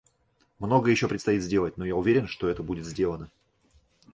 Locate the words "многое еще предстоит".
0.57-1.43